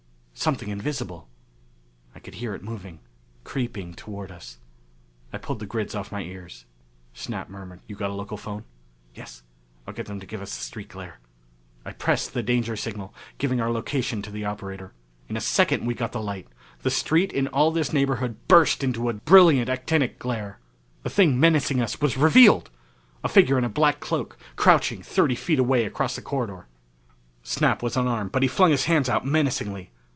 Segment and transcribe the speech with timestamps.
[0.33, 1.27] Something invisible!
[2.15, 2.97] I could hear it moving.
[3.43, 4.57] Creeping toward us.
[5.31, 6.65] I pulled the grids off my ears.
[7.13, 8.63] Snap murmured, "You've got a local phone?"
[9.13, 9.43] "Yes.
[9.85, 11.19] I'll get them to give us the street glare!"
[11.85, 14.93] I pressed the danger signal, giving our location to the operator.
[15.29, 16.47] In a second we got the light.
[16.81, 20.57] The street in all this neighborhood burst into a brilliant actinic glare.
[21.03, 22.71] The thing menacing us was revealed!
[23.23, 26.65] A figure in a black cloak, crouching thirty feet away across the corridor.
[27.43, 29.91] Snap was unarmed but he flung his hands out menacingly.